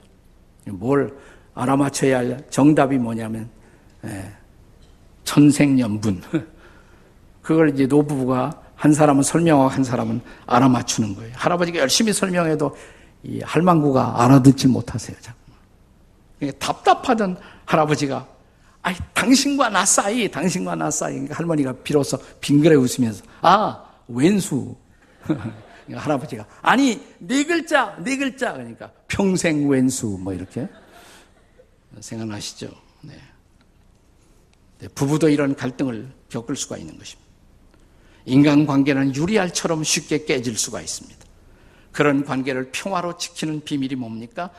뭘 0.66 1.16
알아맞혀야 1.54 2.18
할 2.18 2.44
정답이 2.50 2.98
뭐냐면, 2.98 3.50
예, 4.06 4.32
천생연분. 5.24 6.22
그걸 7.42 7.70
이제 7.70 7.86
노부부가 7.86 8.62
한 8.76 8.94
사람은 8.94 9.24
설명하고 9.24 9.70
한 9.70 9.84
사람은 9.84 10.22
알아맞추는 10.46 11.16
거예요. 11.16 11.32
할아버지가 11.36 11.80
열심히 11.80 12.12
설명해도 12.12 12.76
이 13.24 13.40
할망구가 13.42 14.24
알아듣지 14.24 14.68
못하세요, 14.68 15.16
자꾸. 15.22 15.40
답답하던 16.60 17.38
할아버지가 17.66 18.28
아이, 18.84 18.96
당신과 19.14 19.70
나 19.70 19.86
사이, 19.86 20.30
당신과 20.30 20.76
나 20.76 20.92
사이. 20.92 21.14
그러니까 21.14 21.36
할머니가 21.36 21.74
비로소 21.84 22.18
빙그레 22.42 22.76
웃으면서, 22.76 23.24
아, 23.42 23.84
왼수. 24.08 24.76
할아버지가, 25.92 26.46
아니, 26.62 27.02
네 27.20 27.44
글자, 27.44 27.98
네 28.04 28.18
글자. 28.18 28.54
그러니까, 28.54 28.92
평생 29.08 29.68
왼수, 29.68 30.08
뭐 30.08 30.34
이렇게. 30.34 30.68
생각나시죠? 32.00 32.70
네. 33.02 33.14
네. 34.80 34.88
부부도 34.90 35.30
이런 35.30 35.56
갈등을 35.56 36.12
겪을 36.30 36.56
수가 36.56 36.78
있는 36.78 36.98
것입니다. 36.98 37.32
인간관계는 38.26 39.16
유리알처럼 39.16 39.84
쉽게 39.84 40.26
깨질 40.26 40.58
수가 40.58 40.82
있습니다. 40.82 41.24
그런 41.92 42.26
관계를 42.26 42.72
평화로 42.72 43.18
지키는 43.18 43.64
비밀이 43.64 43.96
뭡니까? 43.96 44.50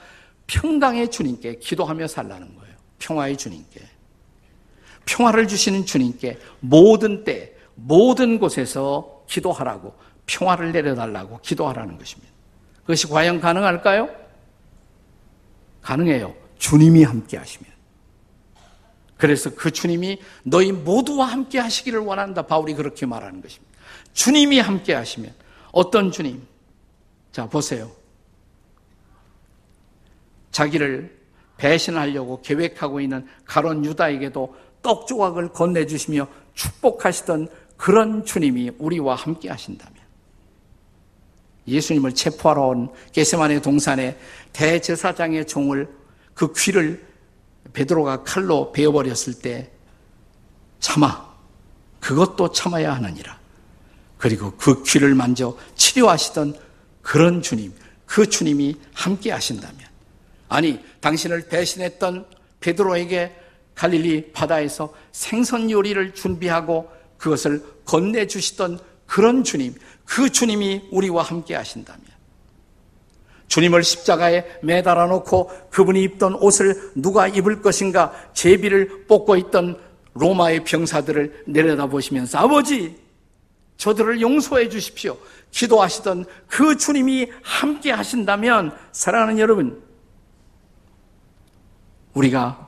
평강의 0.46 1.10
주님께 1.10 1.58
기도하며 1.58 2.06
살라는 2.06 2.54
거예요. 2.54 2.74
평화의 2.98 3.36
주님께. 3.36 3.93
평화를 5.04 5.48
주시는 5.48 5.86
주님께 5.86 6.38
모든 6.60 7.24
때, 7.24 7.54
모든 7.74 8.38
곳에서 8.38 9.24
기도하라고, 9.28 9.94
평화를 10.26 10.72
내려달라고 10.72 11.40
기도하라는 11.40 11.98
것입니다. 11.98 12.32
그것이 12.80 13.06
과연 13.08 13.40
가능할까요? 13.40 14.08
가능해요. 15.82 16.34
주님이 16.58 17.04
함께 17.04 17.36
하시면. 17.36 17.74
그래서 19.16 19.54
그 19.54 19.70
주님이 19.70 20.20
너희 20.42 20.72
모두와 20.72 21.26
함께 21.26 21.58
하시기를 21.58 22.00
원한다. 22.00 22.42
바울이 22.42 22.74
그렇게 22.74 23.06
말하는 23.06 23.40
것입니다. 23.40 23.72
주님이 24.12 24.60
함께 24.60 24.94
하시면 24.94 25.32
어떤 25.72 26.10
주님? 26.10 26.46
자, 27.32 27.46
보세요. 27.46 27.90
자기를 30.50 31.18
배신하려고 31.56 32.40
계획하고 32.42 33.00
있는 33.00 33.26
가론 33.44 33.84
유다에게도 33.84 34.56
떡 34.84 35.08
조각을 35.08 35.48
건네주시며 35.48 36.28
축복하시던 36.54 37.48
그런 37.76 38.24
주님이 38.24 38.72
우리와 38.78 39.16
함께 39.16 39.48
하신다면 39.48 39.94
예수님을 41.66 42.14
체포하러 42.14 42.62
온 42.68 42.92
게세만의 43.12 43.62
동산에 43.62 44.16
대제사장의 44.52 45.46
종을 45.46 45.88
그 46.34 46.52
귀를 46.52 47.04
베드로가 47.72 48.22
칼로 48.22 48.70
베어버렸을 48.70 49.40
때 49.40 49.70
참아 50.80 51.34
그것도 51.98 52.52
참아야 52.52 52.94
하느니라. 52.96 53.38
그리고 54.18 54.52
그 54.52 54.82
귀를 54.82 55.14
만져 55.14 55.56
치료하시던 55.74 56.54
그런 57.00 57.40
주님, 57.40 57.72
그 58.04 58.28
주님이 58.28 58.76
함께 58.92 59.32
하신다면 59.32 59.78
아니 60.50 60.78
당신을 61.00 61.48
배신했던 61.48 62.26
베드로에게 62.60 63.43
갈릴리 63.74 64.32
바다에서 64.32 64.92
생선 65.12 65.70
요리를 65.70 66.14
준비하고 66.14 66.90
그것을 67.18 67.62
건네주시던 67.84 68.78
그런 69.06 69.44
주님, 69.44 69.74
그 70.04 70.30
주님이 70.30 70.88
우리와 70.90 71.22
함께 71.22 71.54
하신다면 71.54 72.04
주님을 73.48 73.82
십자가에 73.82 74.58
매달아 74.62 75.06
놓고 75.06 75.50
그분이 75.70 76.02
입던 76.02 76.34
옷을 76.34 76.92
누가 76.94 77.28
입을 77.28 77.62
것인가 77.62 78.12
제비를 78.32 79.06
뽑고 79.06 79.36
있던 79.36 79.78
로마의 80.14 80.64
병사들을 80.64 81.44
내려다 81.46 81.86
보시면서 81.86 82.38
아버지 82.38 82.96
저들을 83.76 84.20
용서해 84.20 84.68
주십시오. 84.68 85.18
기도하시던 85.50 86.24
그 86.46 86.76
주님이 86.76 87.30
함께 87.42 87.90
하신다면 87.90 88.76
사랑하는 88.92 89.38
여러분 89.38 89.82
우리가 92.14 92.63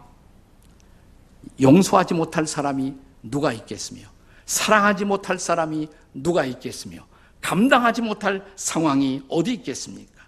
용서하지 1.61 2.15
못할 2.15 2.47
사람이 2.47 2.95
누가 3.23 3.53
있겠으며 3.53 4.03
사랑하지 4.45 5.05
못할 5.05 5.39
사람이 5.39 5.89
누가 6.15 6.45
있겠으며 6.45 7.07
감당하지 7.41 8.03
못할 8.03 8.45
상황이 8.57 9.23
어디 9.29 9.53
있겠습니까? 9.55 10.25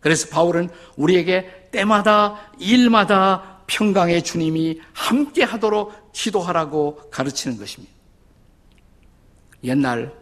그래서 0.00 0.28
바울은 0.28 0.70
우리에게 0.96 1.68
때마다 1.70 2.36
일마다 2.58 3.60
평강의 3.66 4.22
주님이 4.22 4.80
함께 4.92 5.44
하도록 5.44 6.12
기도하라고 6.12 7.10
가르치는 7.10 7.56
것입니다. 7.58 7.92
옛날 9.62 10.12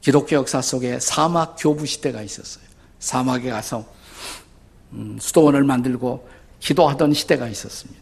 기독교 0.00 0.36
역사 0.36 0.60
속에 0.60 0.98
사막 0.98 1.56
교부 1.58 1.86
시대가 1.86 2.22
있었어요. 2.22 2.64
사막에 2.98 3.50
가서 3.50 3.86
음, 4.92 5.16
수도원을 5.20 5.64
만들고 5.64 6.28
기도하던 6.60 7.14
시대가 7.14 7.48
있었습니다. 7.48 8.01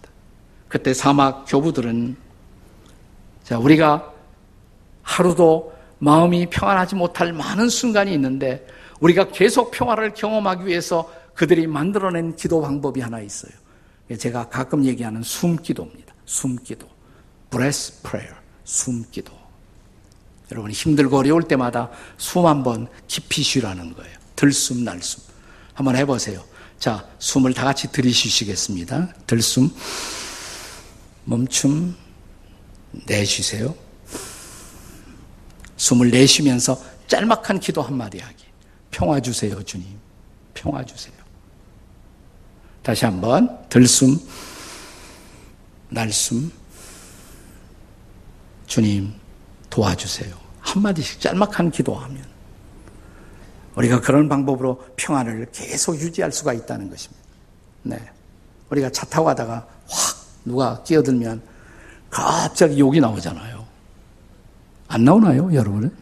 그때 0.71 0.95
사막 0.95 1.45
교부들은 1.49 2.17
자, 3.43 3.59
우리가 3.59 4.15
하루도 5.03 5.75
마음이 5.99 6.47
평안하지 6.49 6.95
못할 6.95 7.33
많은 7.33 7.69
순간이 7.69 8.15
있는데 8.15 8.67
우리가 9.01 9.29
계속 9.29 9.73
평화를 9.73 10.15
경험하기 10.15 10.65
위해서 10.65 11.13
그들이 11.35 11.67
만들어낸 11.67 12.37
기도 12.37 12.63
방법이 12.63 13.01
하나 13.01 13.21
있어요. 13.21 13.53
제가 14.17 14.49
가끔 14.49 14.85
얘기하는 14.85 15.23
숨기도입니다. 15.23 16.15
숨기도. 16.25 16.87
breath 17.51 18.03
prayer. 18.03 18.37
숨기도. 18.65 19.33
여러분 20.53 20.71
힘들고 20.71 21.19
어려울 21.19 21.43
때마다 21.43 21.91
숨 22.17 22.47
한번 22.47 22.87
깊이 23.09 23.43
쉬라는 23.43 23.95
거예요. 23.95 24.17
들숨 24.37 24.85
날숨. 24.85 25.23
한번 25.75 25.97
해 25.97 26.05
보세요. 26.05 26.45
자, 26.79 27.05
숨을 27.19 27.55
다 27.55 27.65
같이 27.65 27.91
들이쉬시겠습니다. 27.91 29.15
들숨. 29.27 29.71
멈춤. 31.31 31.95
내쉬세요. 33.07 33.73
숨을 35.77 36.11
내쉬면서 36.11 36.77
짤막한 37.07 37.61
기도 37.61 37.83
한마디 37.83 38.19
하기. 38.19 38.45
평화 38.91 39.21
주세요, 39.21 39.63
주님. 39.63 39.87
평화 40.55 40.85
주세요. 40.85 41.15
다시 42.83 43.05
한번 43.05 43.65
들숨, 43.69 44.19
날숨. 45.89 46.51
주님 48.67 49.13
도와주세요. 49.69 50.35
한마디씩 50.61 51.21
짤막한 51.21 51.71
기도하면 51.71 52.25
우리가 53.77 54.01
그런 54.01 54.29
방법으로 54.29 54.85
평안을 54.97 55.51
계속 55.53 55.97
유지할 55.97 56.33
수가 56.33 56.53
있다는 56.53 56.91
것입니다. 56.91 57.25
네. 57.83 58.11
우리가 58.69 58.91
차 58.91 59.07
타고 59.07 59.27
가다가 59.27 59.67
확 59.89 60.20
누가 60.45 60.83
끼어들면 60.83 61.43
갑자기 62.11 62.79
욕이 62.81 63.01
나오잖아요. 63.01 63.67
안 64.89 65.05
나오나요, 65.05 65.53
여러분은? 65.55 65.95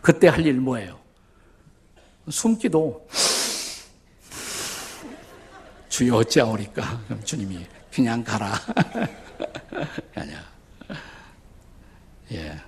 그때 0.00 0.28
할 0.28 0.44
일 0.46 0.54
뭐예요? 0.60 0.98
숨기도 2.30 3.06
주여 5.88 6.16
어찌하오리까? 6.16 7.02
그럼 7.06 7.24
주님이 7.24 7.66
그냥 7.92 8.22
가라. 8.24 8.52
아니야. 10.14 10.42
예. 12.32 12.60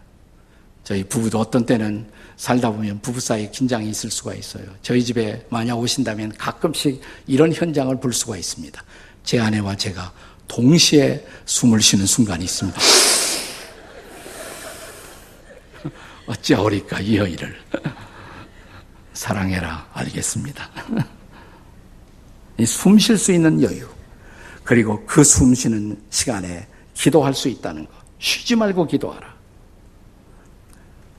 저희 0.84 1.02
부부도 1.02 1.40
어떤 1.40 1.66
때는 1.66 2.08
살다 2.36 2.70
보면 2.70 3.00
부부 3.00 3.18
사이에 3.18 3.50
긴장이 3.50 3.90
있을 3.90 4.10
수가 4.10 4.34
있어요. 4.34 4.64
저희 4.82 5.02
집에 5.02 5.44
만약 5.50 5.76
오신다면 5.78 6.34
가끔씩 6.38 7.00
이런 7.26 7.52
현장을 7.52 7.98
볼 7.98 8.12
수가 8.12 8.36
있습니다. 8.36 8.82
제 9.26 9.38
아내와 9.40 9.76
제가 9.76 10.12
동시에 10.46 11.26
숨을 11.44 11.82
쉬는 11.82 12.06
순간이 12.06 12.44
있습니다. 12.44 12.80
어찌하오리까 16.28 17.00
이 17.00 17.16
여인을 17.18 17.56
사랑해라 19.12 19.90
알겠습니다. 19.92 20.70
숨 22.64 22.98
쉴 22.98 23.18
수 23.18 23.32
있는 23.32 23.60
여유 23.62 23.86
그리고 24.64 25.04
그 25.04 25.22
숨 25.22 25.54
쉬는 25.54 26.00
시간에 26.08 26.66
기도할 26.94 27.34
수 27.34 27.48
있다는 27.48 27.84
것 27.84 27.92
쉬지 28.20 28.54
말고 28.54 28.86
기도하라. 28.86 29.34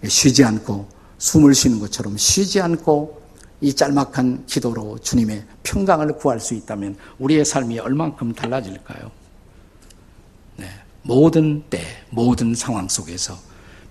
쉬지 0.07 0.45
않고 0.45 0.87
숨을 1.17 1.53
쉬는 1.53 1.79
것처럼 1.79 2.15
쉬지 2.17 2.61
않고 2.61 3.21
이 3.59 3.73
짤막한 3.73 4.45
기도로 4.45 4.99
주님의 4.99 5.43
평강을 5.63 6.17
구할 6.17 6.39
수 6.39 6.53
있다면 6.53 6.95
우리의 7.17 7.43
삶이 7.43 7.79
얼만큼 7.79 8.33
달라질까요? 8.33 9.11
네. 10.57 10.67
모든 11.01 11.63
때, 11.69 11.81
모든 12.09 12.53
상황 12.53 12.87
속에서 12.87 13.35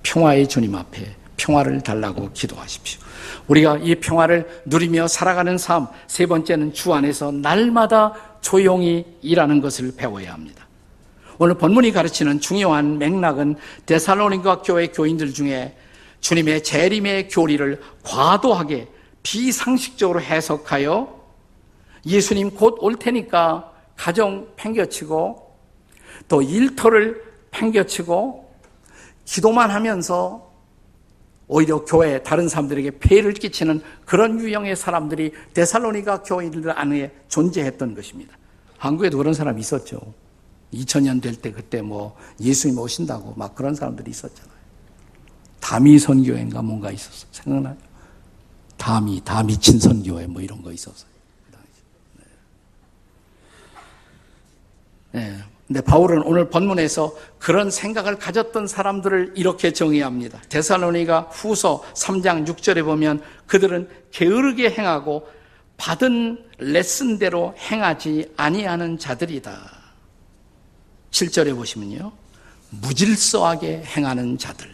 평화의 0.03 0.49
주님 0.49 0.75
앞에 0.75 1.17
평화를 1.37 1.81
달라고 1.81 2.31
기도하십시오. 2.33 3.01
우리가 3.49 3.79
이 3.79 3.97
평화를 3.97 4.63
누리며 4.67 5.09
살아가는 5.09 5.59
삶, 5.59 5.89
세 6.07 6.27
번째는 6.27 6.73
주 6.73 6.95
안에서 6.95 7.33
날마다 7.33 8.13
조용히 8.41 9.05
일하는 9.23 9.61
것을 9.61 9.95
배워야 9.97 10.33
합니다. 10.33 10.67
오늘 11.39 11.55
본문이 11.55 11.93
가르치는 11.93 12.41
중요한 12.41 12.99
맥락은 12.99 13.57
데살로니가 13.85 14.63
교회 14.63 14.87
교인들 14.87 15.35
중에 15.35 15.77
주님의 16.21 16.63
재림의 16.63 17.29
교리를 17.29 17.81
과도하게 18.03 18.89
비상식적으로 19.27 20.21
해석하여 20.21 21.21
예수님 22.07 22.53
곧 22.53 22.77
올 22.79 22.97
테니까 22.97 23.73
가정 23.97 24.47
팽겨치고 24.55 25.57
또 26.29 26.43
일터를 26.43 27.25
팽겨치고 27.51 28.55
기도만 29.25 29.73
하면서 29.73 30.49
오히려 31.49 31.85
교회 31.85 32.23
다른 32.23 32.49
사람들에게 32.49 32.99
폐해를 33.01 33.33
끼치는 33.33 33.83
그런 34.05 34.39
유형의 34.39 34.77
사람들이 34.77 35.33
데살로니가 35.55 36.23
교인들 36.23 36.71
안에 36.79 37.13
존재했던 37.27 37.97
것입니다. 37.97 38.37
한국에도 38.79 39.19
그런 39.19 39.35
사람이 39.35 39.61
있었죠. 39.61 40.01
2000년 40.73 41.21
될 41.21 41.35
때 41.35 41.51
그때 41.51 41.83
뭐 41.83 42.17
예수님 42.41 42.79
오신다고 42.79 43.35
막 43.37 43.57
그런 43.57 43.75
사람들이 43.75 44.09
있었잖아요. 44.09 44.55
다미 45.59 45.99
선교회인가 45.99 46.63
뭔가 46.63 46.93
있었어. 46.93 47.27
생각나요? 47.33 47.86
다미, 48.87 49.21
다 49.25 49.43
미친 49.43 49.81
선교회 49.81 50.29
뭐 50.29 50.41
이런 50.41 50.63
거 50.63 50.71
있었어요. 50.71 51.11
네. 55.11 55.21
네. 55.21 55.37
근데 55.67 55.81
바울은 55.81 56.23
오늘 56.23 56.49
본문에서 56.49 57.13
그런 57.41 57.69
생각을 57.69 58.17
가졌던 58.21 58.69
사람들을 58.69 59.33
이렇게 59.35 59.73
정의합니다. 59.73 60.41
데살로니가 60.49 61.23
후서 61.33 61.83
3장 61.95 62.47
6절에 62.47 62.85
보면 62.85 63.25
그들은 63.49 63.89
게으르게 64.13 64.71
행하고 64.71 65.29
받은 65.79 66.45
레슨대로 66.59 67.57
행하지 67.59 68.35
아니하는 68.37 69.01
자들이다. 69.01 69.69
7절에 71.11 71.57
보시면요. 71.57 72.13
무질서하게 72.71 73.83
행하는 73.83 74.39
자들. 74.39 74.71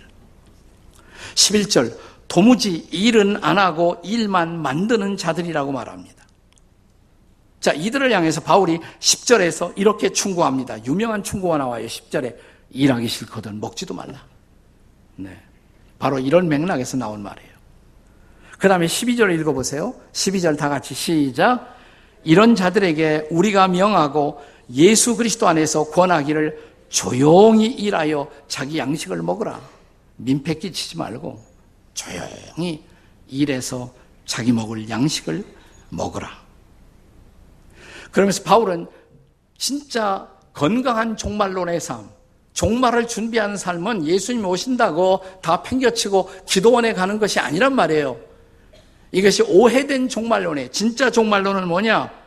11절 1.35 2.12
도무지 2.33 2.89
일은 2.91 3.45
안 3.45 3.59
하고 3.59 4.01
일만 4.03 4.57
만드는 4.63 5.19
자들이라고 5.19 5.71
말합니다. 5.71 6.25
자, 7.61 7.75
이들을 7.75 8.11
향해서 8.11 8.41
바울이 8.41 8.81
10절에서 9.01 9.75
이렇게 9.77 10.09
충고합니다. 10.09 10.83
유명한 10.87 11.23
충고가 11.23 11.59
나와요. 11.59 11.87
10절에 11.87 12.35
일하기 12.71 13.07
싫거든 13.07 13.61
먹지도 13.61 13.93
말라. 13.93 14.25
네. 15.17 15.39
바로 15.99 16.19
이런 16.19 16.49
맥락에서 16.49 16.97
나온 16.97 17.23
말이에요. 17.23 17.53
그 18.59 18.67
다음에 18.67 18.87
12절 18.87 19.39
읽어보세요. 19.39 19.95
12절 20.15 20.57
다 20.57 20.71
같이 20.71 20.95
시작. 20.95 21.77
이런 22.25 22.55
자들에게 22.55 23.29
우리가 23.31 23.69
명하고 23.69 24.41
예수 24.73 25.19
그리스도 25.19 25.49
안에서 25.49 25.91
권하기를 25.91 26.73
조용히 26.89 27.67
일하여 27.67 28.27
자기 28.49 28.79
양식을 28.79 29.21
먹으라. 29.21 29.61
민폐 30.17 30.55
끼치지 30.55 30.97
말고 30.97 31.52
조용히 31.95 32.83
일해서 33.29 33.93
자기 34.25 34.53
먹을 34.53 34.89
양식을 34.89 35.45
먹으라. 35.91 36.31
그러면서 38.11 38.43
바울은 38.43 38.87
진짜 39.57 40.29
건강한 40.53 41.17
종말론의 41.17 41.81
삶, 41.81 42.11
종말을 42.53 43.09
준비하는 43.09 43.57
삶은 43.57 44.07
예수님 44.07 44.45
오신다고 44.45 45.23
다 45.43 45.63
팽겨치고 45.63 46.31
기도원에 46.47 46.93
가는 46.93 47.19
것이 47.19 47.41
아니란 47.41 47.75
말이에요. 47.75 48.19
이것이 49.13 49.43
오해된 49.43 50.09
종말론의 50.09 50.73
진짜 50.73 51.11
종말론은 51.11 51.69
뭐냐? 51.69 52.23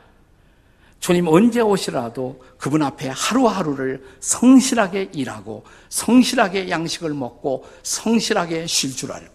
주님 1.00 1.28
언제 1.28 1.62
오시라도 1.62 2.44
그분 2.58 2.82
앞에 2.82 3.10
하루하루를 3.10 4.04
성실하게 4.20 5.12
일하고 5.14 5.64
성실하게 5.90 6.70
양식을 6.70 7.14
먹고 7.14 7.66
성실하게 7.84 8.66
쉴 8.66 8.96
줄 8.96 9.12
알고 9.12 9.35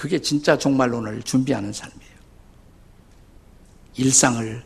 그게 0.00 0.18
진짜 0.18 0.56
종말론을 0.56 1.22
준비하는 1.24 1.74
삶이에요. 1.74 2.14
일상을 3.96 4.64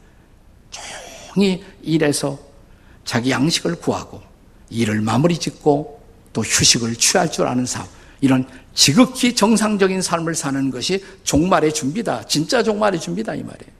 조용히 0.70 1.64
일해서 1.82 2.38
자기 3.04 3.32
양식을 3.32 3.80
구하고 3.80 4.22
일을 4.70 5.00
마무리 5.00 5.36
짓고 5.36 6.00
또 6.32 6.40
휴식을 6.40 6.94
취할 6.94 7.32
줄 7.32 7.48
아는 7.48 7.66
삶. 7.66 7.84
이런 8.20 8.48
지극히 8.74 9.34
정상적인 9.34 10.02
삶을 10.02 10.36
사는 10.36 10.70
것이 10.70 11.04
종말의 11.24 11.74
준비다. 11.74 12.24
진짜 12.26 12.62
종말의 12.62 13.00
준비다 13.00 13.34
이 13.34 13.42
말이에요. 13.42 13.72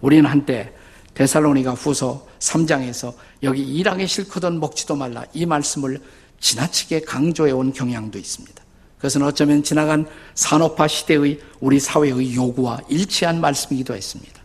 우리는 0.00 0.30
한때 0.30 0.72
데살로니가 1.14 1.72
후서 1.72 2.28
3장에서 2.38 3.12
여기 3.42 3.64
일하기 3.64 4.06
싫거든 4.06 4.60
먹지도 4.60 4.94
말라 4.94 5.24
이 5.32 5.44
말씀을 5.44 6.00
지나치게 6.38 7.00
강조해 7.00 7.50
온 7.50 7.72
경향도 7.72 8.16
있습니다. 8.16 8.62
그것은 9.02 9.22
어쩌면 9.24 9.64
지나간 9.64 10.06
산업화 10.36 10.86
시대의 10.86 11.40
우리 11.58 11.80
사회의 11.80 12.36
요구와 12.36 12.78
일치한 12.88 13.40
말씀이기도 13.40 13.96
했습니다. 13.96 14.40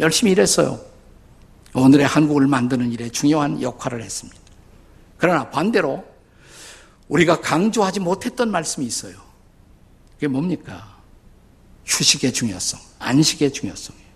열심히 0.00 0.32
일했어요. 0.32 0.80
오늘의 1.74 2.06
한국을 2.06 2.46
만드는 2.46 2.90
일에 2.92 3.10
중요한 3.10 3.60
역할을 3.60 4.02
했습니다. 4.02 4.40
그러나 5.18 5.50
반대로 5.50 6.02
우리가 7.08 7.42
강조하지 7.42 8.00
못했던 8.00 8.50
말씀이 8.50 8.86
있어요. 8.86 9.18
그게 10.14 10.28
뭡니까? 10.28 10.96
휴식의 11.84 12.32
중요성, 12.32 12.80
안식의 12.98 13.52
중요성이에요. 13.52 14.06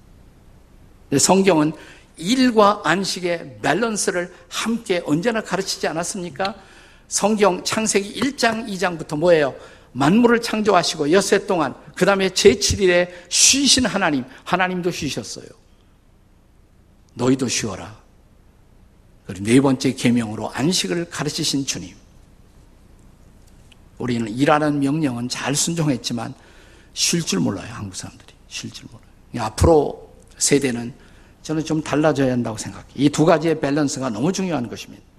성경은 1.18 1.72
일과 2.16 2.80
안식의 2.84 3.58
밸런스를 3.60 4.32
함께 4.48 5.02
언제나 5.04 5.42
가르치지 5.42 5.86
않았습니까? 5.88 6.54
성경 7.10 7.62
창세기 7.64 8.20
1장, 8.20 8.68
2장부터 8.68 9.18
뭐예요? 9.18 9.54
만물을 9.92 10.40
창조하시고 10.40 11.10
엿새 11.10 11.44
동안 11.44 11.74
그 11.96 12.06
다음에 12.06 12.28
제7일에 12.28 13.10
쉬신 13.28 13.84
하나님, 13.84 14.24
하나님도 14.44 14.92
쉬셨어요. 14.92 15.46
너희도 17.14 17.48
쉬어라. 17.48 17.98
그리고 19.26 19.44
네 19.44 19.60
번째 19.60 19.92
계명으로 19.92 20.50
안식을 20.50 21.10
가르치신 21.10 21.66
주님. 21.66 21.96
우리는 23.98 24.28
일하는 24.28 24.78
명령은 24.78 25.28
잘 25.28 25.56
순종했지만 25.56 26.32
쉴 26.94 27.22
줄 27.22 27.40
몰라요. 27.40 27.68
한국 27.72 27.96
사람들이 27.96 28.32
쉴 28.46 28.70
줄 28.70 28.86
몰라요. 28.90 29.46
앞으로 29.46 30.14
세대는 30.38 30.94
저는 31.42 31.64
좀 31.64 31.82
달라져야 31.82 32.32
한다고 32.32 32.56
생각해요. 32.56 32.92
이 32.94 33.08
두 33.08 33.24
가지의 33.24 33.58
밸런스가 33.60 34.10
너무 34.10 34.32
중요한 34.32 34.68
것입니다. 34.68 35.09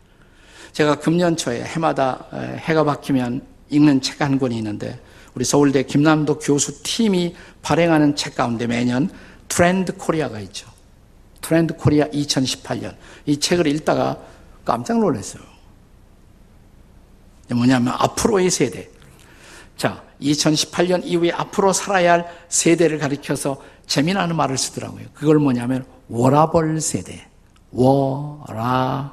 제가 0.73 0.95
금년 0.99 1.35
초에 1.37 1.63
해마다 1.63 2.25
해가 2.33 2.83
바뀌면 2.83 3.41
읽는 3.69 4.01
책 4.01 4.21
한 4.21 4.37
권이 4.37 4.57
있는데 4.57 4.99
우리 5.33 5.45
서울대 5.45 5.83
김남도 5.83 6.39
교수 6.39 6.83
팀이 6.83 7.35
발행하는 7.61 8.15
책 8.15 8.35
가운데 8.35 8.67
매년 8.67 9.09
트렌드 9.47 9.95
코리아가 9.95 10.39
있죠. 10.41 10.69
트렌드 11.41 11.75
코리아 11.75 12.05
2018년. 12.07 12.95
이 13.25 13.39
책을 13.39 13.67
읽다가 13.67 14.17
깜짝 14.63 14.99
놀랐어요. 14.99 15.43
뭐냐면 17.49 17.93
앞으로의 17.97 18.49
세대. 18.49 18.89
자, 19.75 20.03
2018년 20.21 21.01
이후에 21.03 21.31
앞으로 21.31 21.73
살아야 21.73 22.13
할 22.13 22.45
세대를 22.49 22.99
가리켜서 22.99 23.61
재미나는 23.87 24.35
말을 24.35 24.57
쓰더라고요. 24.57 25.07
그걸 25.13 25.39
뭐냐면 25.39 25.85
워라밸 26.07 26.79
세대. 26.79 27.27
워라밸 27.71 29.11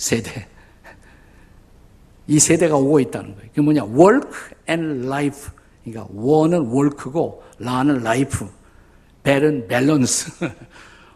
세대. 0.00 0.48
이 2.26 2.38
세대가 2.38 2.76
오고 2.76 3.00
있다는 3.00 3.34
거예요. 3.34 3.48
그게 3.50 3.60
뭐냐? 3.60 3.84
work 3.84 4.30
and 4.68 5.06
life. 5.06 5.50
그러니까 5.84 6.06
워는 6.14 6.72
work고 6.72 7.42
라는 7.58 7.96
life. 7.96 8.48
밸은 9.22 9.68
밸런스. 9.68 10.32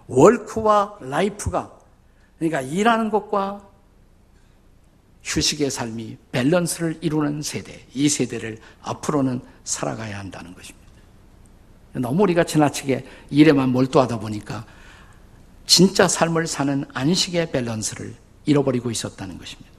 work와 0.07 0.99
life가 1.01 1.73
그러니까 2.39 2.61
일하는 2.61 3.09
것과 3.09 3.67
휴식의 5.23 5.71
삶이 5.71 6.19
밸런스를 6.31 6.99
이루는 7.01 7.41
세대. 7.41 7.87
이 7.95 8.11
세대를 8.11 8.59
앞으로는 8.83 9.41
살아가야 9.65 10.19
한다는 10.19 10.55
것입니다. 10.55 10.85
너무 11.95 12.25
우리가 12.25 12.45
지나치게 12.45 13.07
일에만 13.31 13.71
몰두하다 13.71 14.19
보니까 14.19 14.67
진짜 15.65 16.07
삶을 16.07 16.47
사는 16.47 16.85
안식의 16.93 17.51
밸런스를 17.51 18.24
잃어버리고 18.45 18.91
있었다는 18.91 19.39
것입니다. 19.39 19.75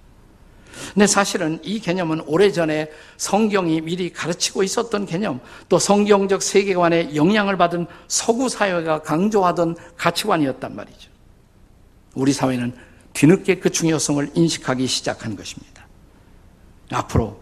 근데 0.93 1.07
사실은 1.07 1.59
이 1.63 1.79
개념은 1.79 2.21
오래전에 2.21 2.89
성경이 3.17 3.81
미리 3.81 4.11
가르치고 4.11 4.63
있었던 4.63 5.05
개념, 5.05 5.39
또 5.69 5.79
성경적 5.79 6.41
세계관에 6.41 7.15
영향을 7.15 7.57
받은 7.57 7.87
서구 8.07 8.49
사회가 8.49 9.01
강조하던 9.01 9.75
가치관이었단 9.97 10.75
말이죠. 10.75 11.09
우리 12.13 12.33
사회는 12.33 12.75
뒤늦게 13.13 13.59
그 13.59 13.69
중요성을 13.69 14.31
인식하기 14.35 14.87
시작한 14.87 15.35
것입니다. 15.35 15.87
앞으로 16.91 17.39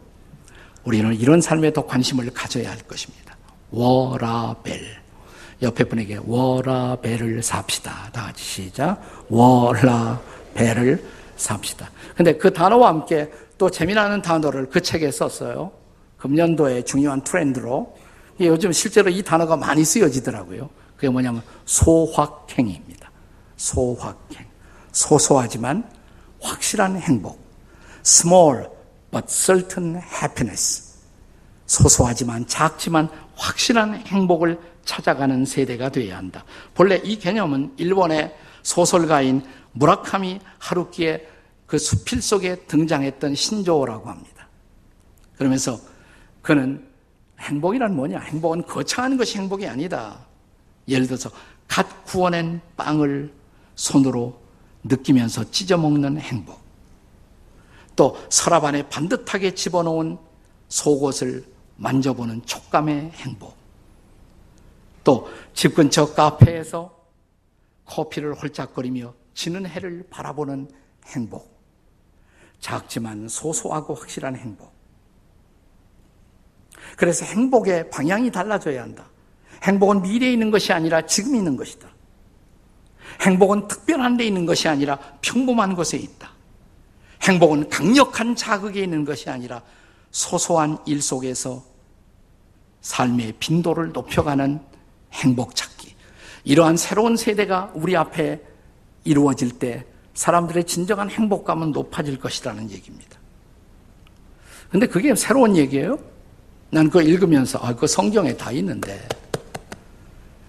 우리는 0.84 1.14
이런 1.16 1.42
삶에 1.42 1.74
더 1.74 1.86
관심을 1.86 2.30
가져야 2.32 2.70
할 2.70 2.78
것입니다. 2.80 3.36
워라벨. 3.72 5.02
옆에 5.62 5.86
분에게 5.86 6.20
워라벨을 6.26 7.42
삽시다. 7.42 8.10
다 8.12 8.24
같이 8.24 8.44
시작. 8.44 9.02
워라벨 9.30 10.20
을 10.60 11.04
삽시다. 11.36 11.90
근데 12.16 12.38
그 12.38 12.54
단어와 12.54 12.88
함께 12.90 13.32
또 13.58 13.70
재미나는 13.70 14.22
단어를 14.22 14.70
그 14.70 14.82
책에 14.82 15.12
썼어요. 15.12 15.72
금년도의 16.18 16.86
중요한 16.86 17.22
트렌드로. 17.24 17.96
요즘 18.40 18.72
실제로 18.72 19.10
이 19.10 19.22
단어가 19.22 19.56
많이 19.56 19.84
쓰여지더라고요. 19.84 20.70
그게 20.96 21.10
뭐냐면 21.10 21.42
소확행입니다. 21.66 23.12
소확행. 23.58 24.46
소소하지만 24.92 25.90
확실한 26.42 26.98
행복. 26.98 27.42
small 28.06 28.70
but 29.12 29.28
certain 29.28 30.02
happiness. 30.22 30.94
소소하지만 31.66 32.46
작지만 32.48 33.10
확실한 33.36 33.96
행복을 34.06 34.60
찾아가는 34.86 35.46
세대가 35.46 35.90
되어야 35.90 36.18
한다. 36.18 36.44
본래 36.74 37.00
이 37.04 37.18
개념은 37.18 37.74
일본의 37.78 38.36
소설가인 38.64 39.44
무라카미 39.74 40.40
하루키의 40.60 41.28
그 41.66 41.78
수필 41.78 42.22
속에 42.22 42.56
등장했던 42.68 43.36
신조어라고 43.36 44.10
합니다. 44.10 44.48
그러면서 45.36 45.80
그는 46.42 46.88
행복이란 47.40 47.96
뭐냐? 47.96 48.20
행복은 48.20 48.66
거창한 48.68 49.18
것이 49.18 49.38
행복이 49.38 49.68
아니다. 49.68 50.20
예를 50.88 51.08
들어서 51.08 51.30
갓 51.68 52.06
구워낸 52.06 52.62
빵을 52.78 53.34
손으로 53.76 54.40
느끼면서 54.84 55.50
찢어 55.52 55.78
먹는 55.78 56.20
행복. 56.20 56.62
또 57.96 58.18
서랍 58.30 58.66
안에 58.66 58.88
반듯하게 58.90 59.56
집어넣은 59.56 60.18
속옷을 60.68 61.46
만져보는 61.78 62.46
촉감의 62.46 63.12
행복. 63.12 63.56
또 65.04 65.28
집 65.54 65.76
근처 65.76 66.14
카페에서 66.14 66.94
커피를 67.86 68.34
홀짝거리며 68.34 69.14
지는 69.34 69.66
해를 69.66 70.06
바라보는 70.10 70.70
행복. 71.08 71.54
작지만 72.60 73.28
소소하고 73.28 73.94
확실한 73.94 74.36
행복. 74.36 74.74
그래서 76.98 77.26
행복의 77.26 77.90
방향이 77.90 78.32
달라져야 78.32 78.82
한다. 78.82 79.06
행복은 79.64 80.02
미래에 80.02 80.34
있는 80.34 80.52
것이 80.52 80.72
아니라 80.74 81.06
지금 81.06 81.36
있는 81.36 81.56
것이다. 81.58 81.88
행복은 83.22 83.68
특별한 83.68 84.18
데 84.18 84.26
있는 84.26 84.46
것이 84.46 84.68
아니라 84.68 84.98
평범한 85.22 85.76
곳에 85.76 85.98
있다. 85.98 86.32
행복은 87.22 87.70
강력한 87.70 88.36
자극에 88.36 88.82
있는 88.84 89.06
것이 89.06 89.30
아니라 89.30 89.62
소소한 90.12 90.78
일 90.86 91.02
속에서 91.02 91.64
삶의 92.82 93.36
빈도를 93.40 93.94
높여가는 93.94 94.62
행복 95.14 95.56
찾기. 95.56 95.96
이러한 96.44 96.76
새로운 96.76 97.16
세대가 97.16 97.72
우리 97.74 97.96
앞에 97.96 98.42
이루어질 99.04 99.52
때 99.52 99.86
사람들의 100.14 100.66
진정한 100.66 101.10
행복감은 101.10 101.72
높아질 101.72 102.20
것이라는 102.20 102.70
얘기입니다. 102.72 103.18
근데 104.70 104.88
그게 104.88 105.14
새로운 105.16 105.56
얘기예요? 105.56 105.98
난 106.70 106.88
그거 106.88 107.02
읽으면서, 107.02 107.60
아, 107.60 107.76
그 107.76 107.86
성경에 107.86 108.36
다 108.36 108.52
있는데. 108.52 109.08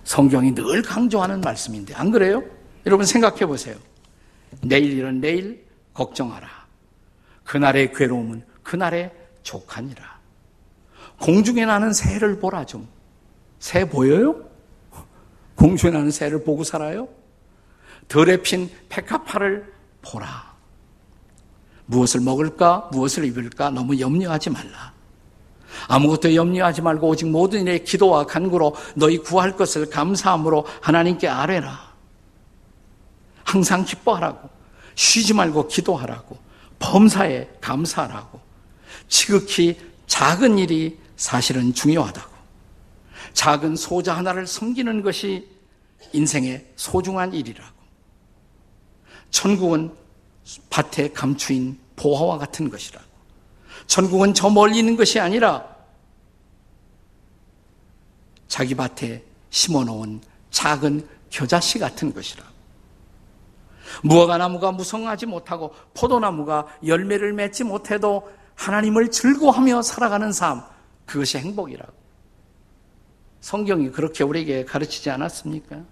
성경이 0.04 0.54
늘 0.54 0.82
강조하는 0.82 1.40
말씀인데, 1.40 1.94
안 1.94 2.10
그래요? 2.10 2.42
여러분 2.86 3.04
생각해 3.04 3.46
보세요. 3.46 3.76
내일 4.62 4.92
일은 4.92 5.20
내일 5.20 5.64
걱정하라. 5.92 6.48
그날의 7.44 7.92
괴로움은 7.92 8.44
그날의 8.62 9.12
족하니라. 9.42 10.18
공중에 11.20 11.66
나는 11.66 11.92
새를 11.92 12.38
보라 12.38 12.64
좀. 12.66 12.88
새 13.58 13.88
보여요? 13.88 14.36
공중에 15.54 15.92
나는 15.92 16.10
새를 16.10 16.44
보고 16.44 16.64
살아요? 16.64 17.08
덜에 18.08 18.42
핀 18.42 18.70
백합화를 18.88 19.72
보라. 20.02 20.54
무엇을 21.86 22.20
먹을까? 22.20 22.88
무엇을 22.92 23.24
입을까? 23.24 23.70
너무 23.70 23.98
염려하지 23.98 24.50
말라. 24.50 24.92
아무것도 25.88 26.34
염려하지 26.34 26.82
말고 26.82 27.08
오직 27.08 27.28
모든 27.28 27.62
일에 27.62 27.78
기도와 27.78 28.26
간구로 28.26 28.76
너희 28.94 29.18
구할 29.18 29.56
것을 29.56 29.90
감사함으로 29.90 30.66
하나님께 30.80 31.28
아뢰라. 31.28 31.92
항상 33.42 33.84
기뻐하라고. 33.84 34.48
쉬지 34.94 35.34
말고 35.34 35.68
기도하라고. 35.68 36.38
범사에 36.78 37.48
감사하라고. 37.60 38.40
지극히 39.08 39.78
작은 40.06 40.58
일이 40.58 40.98
사실은 41.16 41.74
중요하다고. 41.74 42.34
작은 43.32 43.76
소자 43.76 44.16
하나를 44.16 44.46
섬기는 44.46 45.02
것이 45.02 45.48
인생의 46.12 46.72
소중한 46.76 47.34
일이라고. 47.34 47.83
천국은 49.34 49.92
밭에 50.70 51.08
감추인 51.08 51.76
보화와 51.96 52.38
같은 52.38 52.70
것이라고. 52.70 53.04
천국은 53.88 54.32
저 54.32 54.48
멀리 54.48 54.78
있는 54.78 54.96
것이 54.96 55.18
아니라 55.18 55.66
자기 58.46 58.76
밭에 58.76 59.24
심어 59.50 59.82
놓은 59.82 60.20
작은 60.52 61.08
겨자씨 61.30 61.80
같은 61.80 62.14
것이라고. 62.14 62.48
무화과 64.04 64.38
나무가 64.38 64.70
무성하지 64.70 65.26
못하고 65.26 65.74
포도나무가 65.94 66.68
열매를 66.86 67.32
맺지 67.32 67.64
못해도 67.64 68.32
하나님을 68.54 69.10
즐거워하며 69.10 69.82
살아가는 69.82 70.30
삶, 70.30 70.62
그것이 71.06 71.38
행복이라고. 71.38 71.92
성경이 73.40 73.90
그렇게 73.90 74.22
우리에게 74.22 74.64
가르치지 74.64 75.10
않았습니까? 75.10 75.82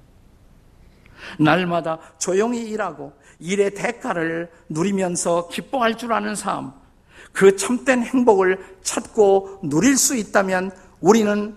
날마다 1.38 1.98
조용히 2.18 2.62
일하고 2.68 3.12
일의 3.42 3.74
대가를 3.74 4.50
누리면서 4.68 5.48
기뻐할 5.48 5.98
줄 5.98 6.12
아는 6.12 6.34
삶, 6.36 6.72
그 7.32 7.56
참된 7.56 8.02
행복을 8.02 8.64
찾고 8.82 9.60
누릴 9.64 9.96
수 9.96 10.16
있다면 10.16 10.70
우리는 11.00 11.56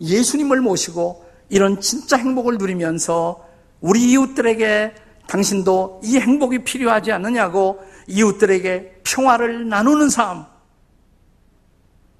예수님을 0.00 0.60
모시고 0.60 1.24
이런 1.50 1.80
진짜 1.80 2.16
행복을 2.16 2.56
누리면서 2.56 3.46
우리 3.80 4.12
이웃들에게 4.12 4.94
당신도 5.26 6.00
이 6.04 6.18
행복이 6.18 6.64
필요하지 6.64 7.12
않느냐고 7.12 7.84
이웃들에게 8.06 9.02
평화를 9.04 9.68
나누는 9.68 10.08
삶. 10.08 10.46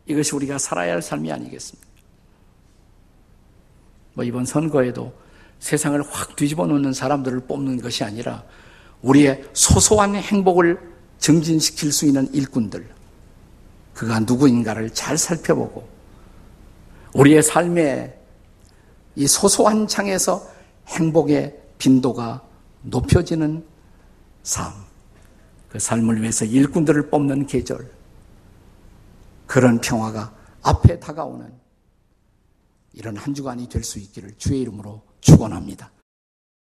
이것이 0.06 0.34
우리가 0.34 0.58
살아야 0.58 0.92
할 0.92 1.02
삶이 1.02 1.32
아니겠습니까? 1.32 1.88
뭐 4.14 4.24
이번 4.24 4.44
선거에도 4.44 5.12
세상을 5.62 6.02
확 6.10 6.34
뒤집어 6.34 6.66
놓는 6.66 6.92
사람들을 6.92 7.46
뽑는 7.46 7.80
것이 7.80 8.02
아니라 8.02 8.42
우리의 9.00 9.44
소소한 9.52 10.16
행복을 10.16 10.76
증진시킬 11.18 11.92
수 11.92 12.04
있는 12.04 12.28
일꾼들, 12.34 12.84
그가 13.94 14.18
누구인가를 14.18 14.90
잘 14.90 15.16
살펴보고 15.16 15.88
우리의 17.14 17.44
삶의 17.44 18.18
이 19.14 19.26
소소한 19.28 19.86
창에서 19.86 20.44
행복의 20.88 21.56
빈도가 21.78 22.42
높여지는 22.82 23.64
삶, 24.42 24.72
그 25.68 25.78
삶을 25.78 26.22
위해서 26.22 26.44
일꾼들을 26.44 27.08
뽑는 27.08 27.46
계절, 27.46 27.88
그런 29.46 29.80
평화가 29.80 30.34
앞에 30.62 30.98
다가오는 30.98 31.52
이런 32.94 33.16
한 33.16 33.32
주간이 33.32 33.68
될 33.68 33.84
수 33.84 34.00
있기를 34.00 34.32
주의 34.38 34.60
이름으로 34.62 35.11
축원합니다. 35.22 35.90